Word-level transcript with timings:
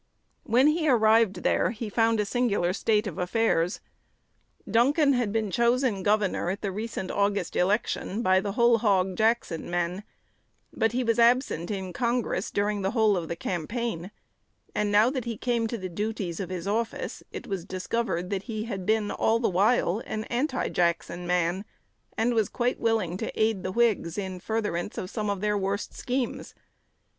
When 0.45 0.65
he 0.65 0.89
arrived 0.89 1.43
there, 1.43 1.69
he 1.69 1.87
found 1.87 2.19
a 2.19 2.25
singular 2.25 2.73
state 2.73 3.05
of 3.05 3.19
affairs. 3.19 3.81
Duncan 4.67 5.13
had 5.13 5.31
been 5.31 5.51
chosen 5.51 6.01
Governor 6.01 6.49
at 6.49 6.63
the 6.63 6.71
recent 6.71 7.11
August 7.11 7.55
election 7.55 8.23
by 8.23 8.39
"the 8.39 8.53
whole 8.53 8.79
hog 8.79 9.15
Jackson 9.15 9.69
men;" 9.69 10.01
but 10.73 10.93
he 10.93 11.03
was 11.03 11.19
absent 11.19 11.69
in 11.69 11.93
Congress 11.93 12.49
during 12.49 12.81
the 12.81 12.89
whole 12.97 13.15
of 13.15 13.27
the 13.27 13.35
campaign; 13.35 14.09
and, 14.73 14.91
now 14.91 15.11
that 15.11 15.25
he 15.25 15.37
came 15.37 15.67
to 15.67 15.77
the 15.77 15.87
duties 15.87 16.39
of 16.39 16.49
his 16.49 16.65
office, 16.67 17.21
it 17.31 17.45
was 17.45 17.63
discovered 17.63 18.31
that 18.31 18.41
he 18.49 18.63
had 18.63 18.87
been 18.87 19.11
all 19.11 19.37
the 19.37 19.49
while 19.49 20.01
an 20.07 20.23
anti 20.31 20.67
Jackson 20.67 21.27
man, 21.27 21.63
and 22.17 22.33
was 22.33 22.49
quite 22.49 22.79
willing 22.79 23.17
to 23.17 23.31
aid 23.39 23.61
the 23.61 23.71
Whigs 23.71 24.17
in 24.17 24.39
furtherance 24.39 24.97
of 24.97 25.11
some 25.11 25.29
of 25.29 25.41
their 25.41 25.55
worst 25.59 25.93
schemes. 25.93 26.55